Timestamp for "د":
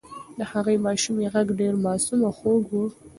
0.37-0.39